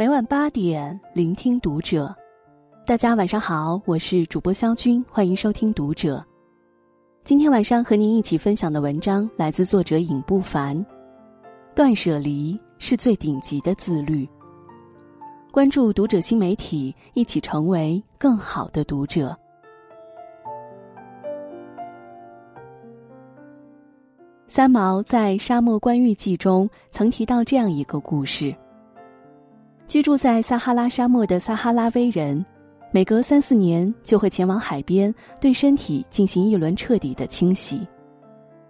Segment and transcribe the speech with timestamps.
[0.00, 2.16] 每晚八点，聆听读者。
[2.86, 6.24] 大家晚上好，我是主播肖军，欢迎收听读者。
[7.22, 10.74] 今天晚上和您一起分享的文章来自作者尹不凡。
[11.74, 14.26] 断舍离是最顶级的自律。
[15.52, 19.36] 关注读者新媒体，一起成为更好的读者。
[24.48, 28.56] 三毛在《沙漠观玉记》中曾提到这样一个故事：
[29.90, 32.46] 居住在撒哈拉沙漠的撒哈拉威人，
[32.92, 37.84] 每隔三四年就会前往海边，对身体进行一轮彻底的清洗，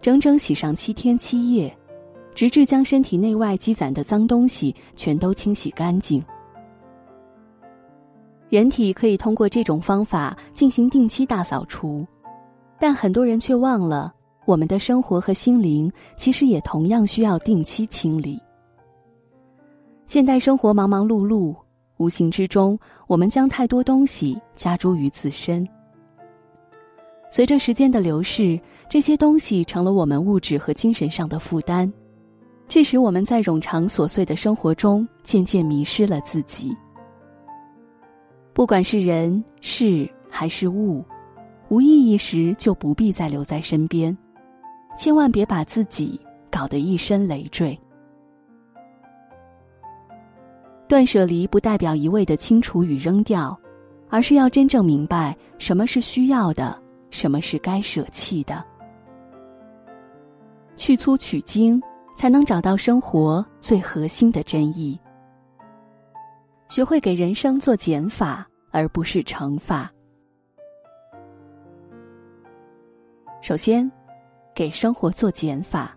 [0.00, 1.72] 整整洗上七天七夜，
[2.34, 6.20] 直至将身体内外积攒的脏东西全都清洗干净。
[8.48, 12.04] 人体可以通过这种方法进行定期大扫除，
[12.76, 14.12] 但很多人却忘了。
[14.46, 18.36] 我们的生活和心灵其实也同样需要定期清理。
[20.06, 21.54] 现代生活忙忙碌碌，
[21.96, 25.66] 无形之中，我们将太多东西加诸于自身。
[27.30, 31.90] 随着时间的流逝，这些东西成了我们物质和精神上的负担，
[32.68, 36.76] 这使我们在冗长琐碎的生活中渐渐迷失了自己。
[38.52, 41.04] 不管是人、事还是物，
[41.70, 44.16] 无意义时就不必再留在身边。
[44.96, 47.76] 千万别把自己搞得一身累赘。
[50.88, 53.58] 断舍离不代表一味的清除与扔掉，
[54.08, 58.64] 而是要真正明白什么是需要的，什么是该舍弃的。
[60.76, 61.82] 去粗取精，
[62.16, 64.98] 才能找到生活最核心的真意。
[66.68, 69.90] 学会给人生做减法，而不是乘法。
[73.40, 73.90] 首先。
[74.56, 75.96] 给生活做减法。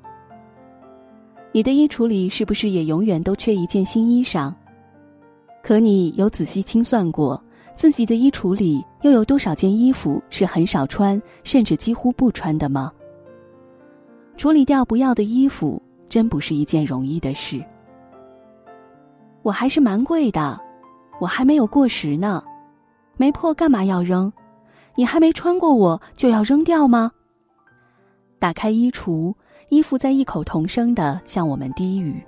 [1.51, 4.51] 你的衣橱里是不是也永远都缺一件新衣裳？
[5.67, 7.43] 可你有仔细清算过
[7.75, 12.89] 自己的衣橱里又有多少件衣服是很少穿，甚至几乎不穿的吗？
[14.37, 17.61] 处理掉不要的衣服，真不是一件容易的事。
[19.41, 20.57] 我还是蛮贵的，
[21.19, 22.41] 我还没有过时呢，
[23.17, 24.31] 没破干嘛要扔？
[24.95, 27.11] 你还没穿过我就要扔掉吗？
[28.39, 29.35] 打开衣橱，
[29.67, 32.25] 衣服在异口同声的向我们低语，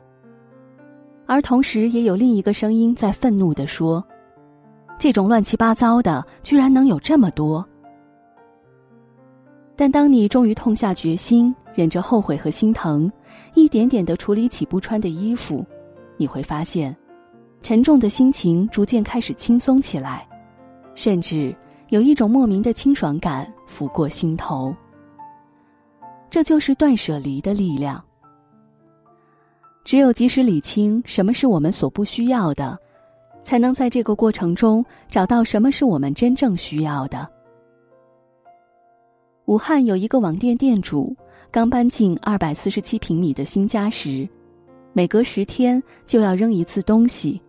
[1.29, 4.03] 而同时也有另一个声音在愤怒的说
[4.97, 7.63] ：“这种乱七八糟的，居然能有这么多。”
[9.77, 13.09] 但当你终于痛下决心，忍着后悔和心疼，
[13.53, 15.63] 一点点的处理起不穿的衣服，
[16.17, 16.97] 你会发现，
[17.61, 20.27] 沉重的心情逐渐开始轻松起来，
[20.95, 21.55] 甚至
[21.89, 24.75] 有一种莫名的清爽感拂过心头。
[26.31, 28.03] 这就是断舍离的力量。
[29.83, 32.77] 只有及时理清什么是我们所不需要的，
[33.43, 37.27] 才能在这个过程中找到什么是我们真正需要的。
[39.45, 41.15] 武汉有一个网店店主，
[41.49, 44.29] 刚搬进二百四十七平米的新家时，
[44.93, 47.41] 每隔十天就要扔一次东西。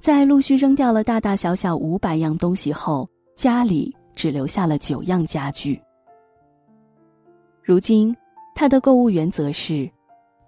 [0.00, 5.80] 在陆续扔掉了大大小小五百样东西后，家里只留下了九样家具。
[7.62, 8.12] 如今，
[8.52, 9.88] 他的购物原则是，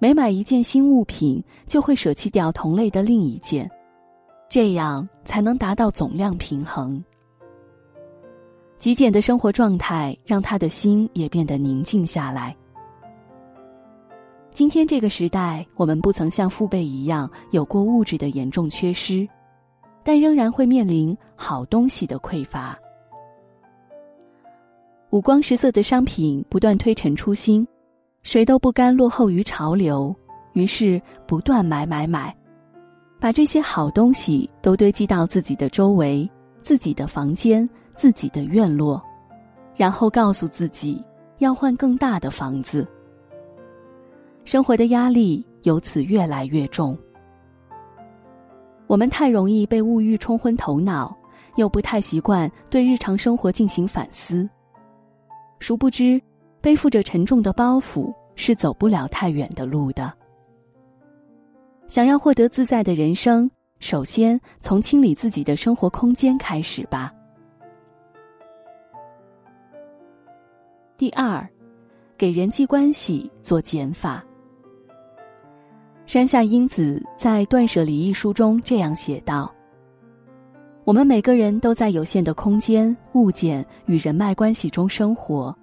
[0.04, 3.70] 每买一件新物品，就会舍弃掉同类的另一件，
[4.50, 7.03] 这样才能达到总量平衡。
[8.78, 12.54] 极简的生活状态让他的心也变得宁静下来。
[14.53, 19.26] 今天这个时代，我们不曾像父辈一样有过物质的严重缺失，
[20.03, 22.78] 但仍然会面临好东西的匮乏。
[25.09, 27.66] 五光十色的商品不断推陈出新，
[28.24, 30.14] 谁都不甘落后于潮流，
[30.54, 32.34] 于是不断买买买，
[33.20, 36.28] 把这些好东西都堆积到自己的周围、
[36.62, 39.00] 自己的房间、自己的院落，
[39.76, 41.04] 然后告诉自己
[41.36, 42.88] 要换更大的房子。
[44.47, 46.98] 生活的压力由此越来越重，
[48.86, 51.15] 我们太容易被物欲冲昏头脑，
[51.56, 54.48] 又不太习惯对日常生活进行反思。
[55.60, 56.20] 殊不知，
[56.65, 60.11] 背负着沉重的包袱是走不了太远的路的。
[61.87, 63.51] 想要获得自在的人生，
[63.81, 67.13] 首先从清理自己的生活空间开始吧。
[70.97, 71.47] 第二，
[72.16, 74.25] 给人际关系做减法。
[76.07, 79.55] 山下英子在《断舍离》一书中这样写道。
[80.84, 85.55] 我们每个人都在有限的空间、物件与人脉关系中生活，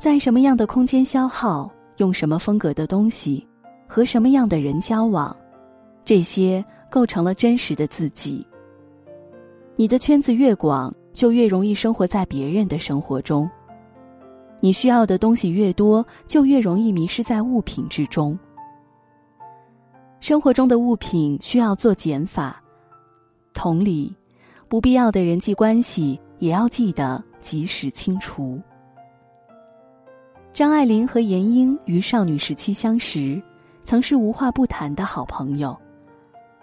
[0.00, 3.46] 在什么样的空间消耗，用什么风格的东西，
[3.86, 5.36] 和什么样的人交往，
[6.06, 8.46] 这些构成了真实的自己。
[9.76, 13.46] 你的圈子越广，就越容易生活在别人的生活中。
[14.60, 18.38] 你需要的东西越多，就越容易迷失在物品之中。
[20.18, 22.58] 生活中的物品需要做减法，
[23.52, 24.16] 同理，
[24.66, 28.58] 不必要的人际关系也要记得及时清除。
[30.52, 33.40] 张爱玲和闫英于少女时期相识，
[33.84, 35.76] 曾是无话不谈的好朋友。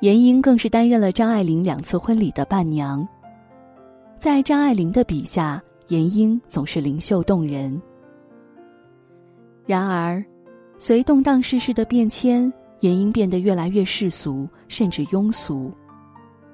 [0.01, 3.07] 闫英更是担任了张爱玲两次婚礼的伴娘。
[4.19, 7.81] 在张爱玲的笔下，闫英总是灵秀动人。
[9.65, 10.23] 然而，
[10.77, 12.51] 随动荡世事的变迁，
[12.81, 15.71] 闫英变得越来越世俗，甚至庸俗。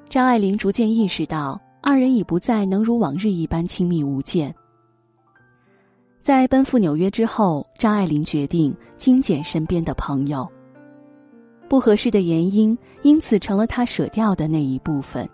[0.07, 4.53] 张爱玲逐渐意识到，二人已不再能如往日一般亲密无间。
[6.23, 10.49] 在奔赴纽约之后，张爱玲决定精简身边的朋友。
[11.67, 15.29] 不合适的原因因此成了她舍掉的那一部分。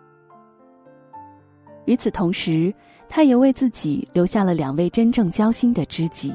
[1.85, 2.73] 与此同时，
[3.07, 6.33] 她也为自己留下了两位真正交心的知己。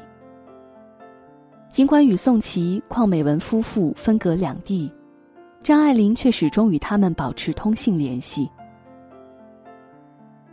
[1.72, 4.88] 尽管与宋琦、邝美文夫妇分隔两地，
[5.64, 8.48] 张爱玲却始终与他们保持通信联系。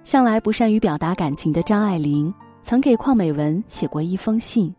[0.03, 2.33] 向来不善于表达感情的张爱玲，
[2.63, 4.73] 曾给邝美文写过一封信：“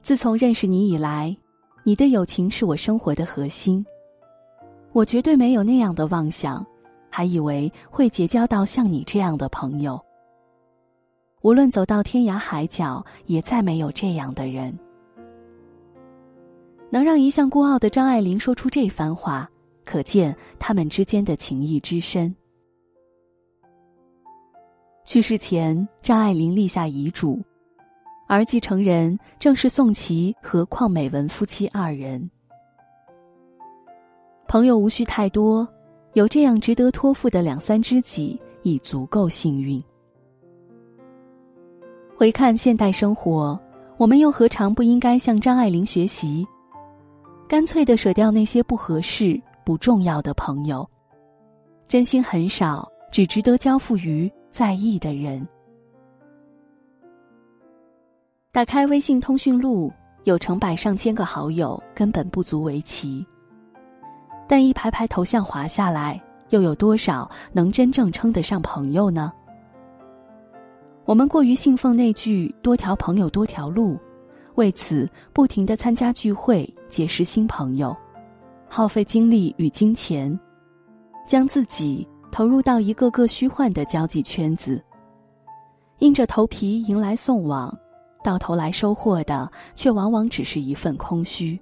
[0.00, 1.36] 自从认识你以来，
[1.82, 3.84] 你的友情是我生活的核心。
[4.92, 6.64] 我绝对没有那样的妄想，
[7.10, 10.00] 还以为会结交到像你这样的朋友。”
[11.42, 14.76] 无论走到天涯海角，也再没有这样的人。
[16.88, 19.46] 能让一向孤傲的张爱玲说出这番话，
[19.84, 22.34] 可见他们之间的情谊之深。
[25.04, 27.38] 去世前，张爱玲立下遗嘱，
[28.26, 32.30] 而继承人正是宋琦和邝美文夫妻二人。
[34.48, 35.68] 朋友无需太多，
[36.14, 39.82] 有这样值得托付的两三知己，已足够幸运。
[42.16, 43.60] 回看现代生活，
[43.98, 46.46] 我们又何尝不应该向张爱玲学习，
[47.46, 50.88] 干脆的舍掉那些不合适、不重要的朋友，
[51.88, 55.44] 真心很少，只值得交付于在意的人。
[58.52, 59.92] 打开微信通讯录，
[60.22, 63.26] 有成百上千个好友，根本不足为奇。
[64.46, 69.32] 但一排排头像滑下来，又有多少能真正称得上朋友呢？
[71.04, 73.98] 我们过于信奉那句“多条朋友多条路”，
[74.54, 77.92] 为此不停的参加聚会、结识新朋友，
[78.68, 80.38] 耗费精力与金钱，
[81.26, 84.82] 将自己投入到一个个虚幻的交际圈子，
[86.00, 87.72] 硬着头皮迎来送往，
[88.24, 91.56] 到头来收获的却往往只是一份空虚。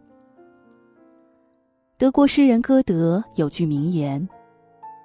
[1.98, 4.26] 德国诗人歌德有句名言：“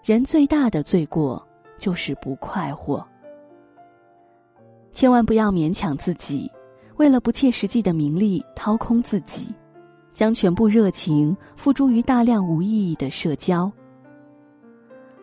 [0.06, 1.46] 人最大的罪过
[1.78, 3.06] 就是不快活。”
[4.94, 6.50] 千万不要勉强自己，
[6.96, 9.54] 为了不切实际的名利掏空自己，
[10.14, 13.70] 将全部热情付诸于大量无意义的社交。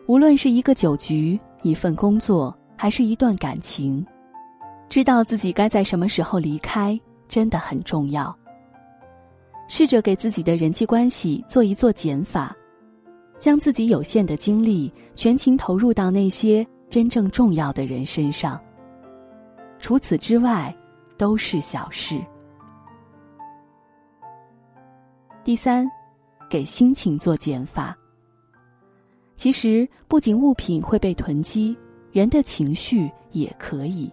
[0.07, 4.05] 无论是一个酒局、一份工作，还是一段感情，
[4.87, 8.35] 知道自己该在什么时候离开，真的很重要。
[9.67, 12.55] 试着给自己的人际关系做一做减法，
[13.39, 18.61] 将自己有限的精力全情投入到那些真正重要的人身上。
[19.79, 20.75] 除此之外，
[21.17, 22.21] 都是小事。
[25.43, 25.89] 第三，
[26.47, 27.97] 给心情做减法。
[29.37, 31.77] 其实，不仅物品会被囤积，
[32.11, 34.11] 人的情绪也可以。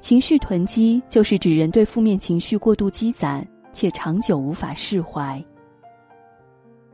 [0.00, 5.42] 情绪囤积，就是指人对负面情绪过度积攒，且长久无法释怀。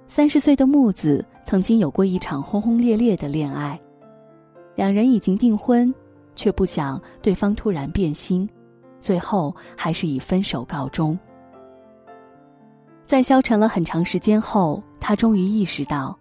[0.06, 3.80] 三十岁的木子曾经有过一场轰轰烈烈的恋爱，
[4.74, 5.94] 两人已经订婚。
[6.38, 8.48] 却不想对方突然变心，
[9.00, 11.18] 最后还是以分手告终。
[13.06, 16.16] 在消沉了很长时间后，他终于意识到，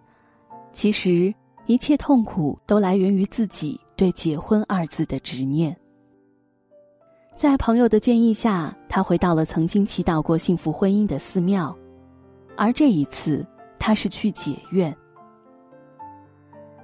[0.72, 1.34] 其实
[1.66, 5.76] 一切痛苦都来源于自己对“结婚”二字的执念。
[7.36, 11.76] 在朋友的建议下，他回到了曾经祈祷过幸福婚姻的寺庙，
[12.56, 13.46] 而这一次，
[13.78, 14.94] 他是去解愿。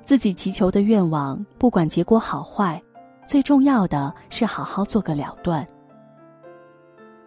[0.05, 2.81] 自己祈求的愿望，不管结果好坏。
[3.27, 5.67] 最重要的是好好做个了断。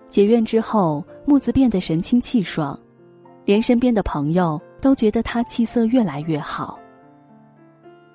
[0.07, 2.79] 解怨之后，木子变得神清气爽，
[3.45, 6.79] 连身边的朋友都觉得他气色越来越好。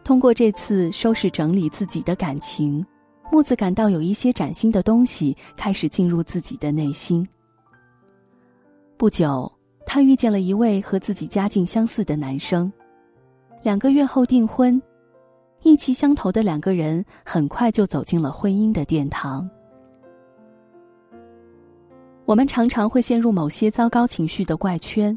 [0.05, 2.85] 通过这次收拾整理自己的感情，
[3.31, 7.27] 木子感到有一些崭新的东西开始进入自己的内心。
[8.97, 9.51] 不久，
[9.87, 12.73] 他遇见了一位和自己家境相似的男生，
[13.63, 14.81] 两个月后订婚，
[15.63, 19.49] 意气相投的两个人很快就走进了婚姻的殿堂。
[22.25, 25.17] 我们常常会陷入某些糟糕情绪的怪圈，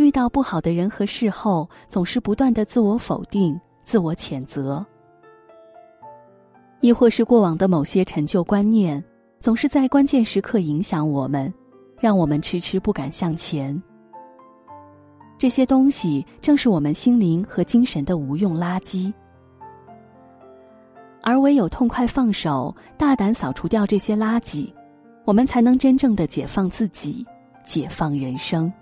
[0.00, 4.82] 遇到不好的人和事后，总是不断的自我否定、自我谴责，
[6.80, 9.04] 亦或是过往的某些陈旧观念，
[9.40, 11.52] 总是在关键时刻影响我们，
[11.98, 13.80] 让我们迟迟不敢向前。
[15.36, 19.12] 这些东西正是我们心灵和精神的无用垃圾，
[21.22, 24.72] 而唯有痛快放手，大胆扫除掉这些垃圾。
[25.26, 27.22] 我们才能真正的解放自己，
[27.66, 28.72] 解放人生。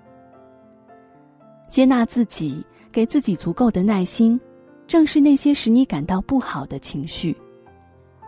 [1.68, 4.40] 接纳自己，给自己足够的耐心，
[4.86, 7.36] 正是那些使你感到不好的情绪。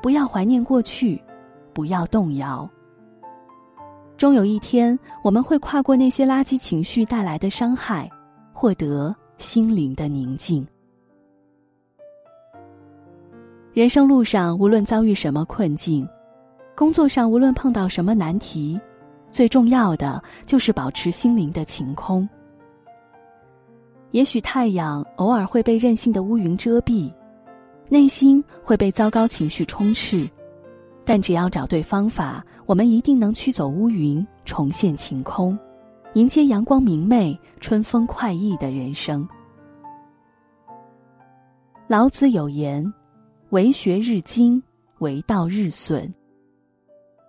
[0.03, 1.23] 不要怀念过去，
[1.73, 2.69] 不要动摇。
[4.17, 8.11] 终有一天，我们会跨过那些垃圾情绪带来的伤害，
[8.53, 10.67] 获得心灵的宁静。
[13.73, 16.07] 人生路上，无论遭遇什么困境。
[16.77, 18.81] 工作上无论碰到什么难题，
[19.31, 22.29] 最重要的就是保持心灵的晴空。
[24.13, 27.13] 也许太阳偶尔会被任性的乌云遮蔽，
[27.89, 30.29] 内心会被糟糕情绪充斥，
[31.05, 35.59] 但只要找对方法，我们一定能驱走乌云，重现晴空，
[36.15, 39.27] 迎接阳光明媚、春风快意的人生。
[41.87, 42.93] 老子有言
[43.51, 44.63] ：“为学日精，
[44.99, 46.13] 为道日损。”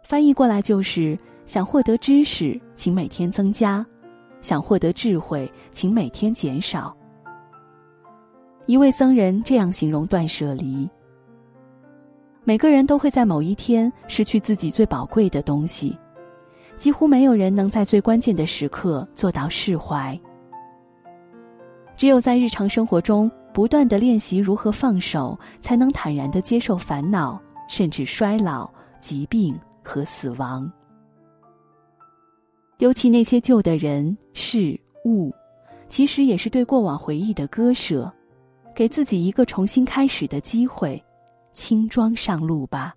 [0.03, 3.83] 翻译过来就是：想获得知识，请每天增加；
[4.41, 6.95] 想获得智慧，请每天减少。
[8.65, 10.89] 一位僧人这样形容断舍离：
[12.43, 15.97] 每个人都会在某一天失去自己最宝贵的东西，
[16.77, 20.19] 几乎没有人能在最关键的时刻做到释怀。
[21.95, 28.69] 只有在日常生活中不断的练习如何放手，才能坦然的接受烦恼，甚至衰老、
[28.99, 29.55] 疾病。
[29.83, 30.71] 和死亡，
[32.81, 35.31] 丢弃那些旧的人事物，
[35.87, 38.11] 其实也是对过往回忆的割舍，
[38.73, 40.99] 给自己一个重新开始的机会，
[41.53, 42.95] 轻装上路吧。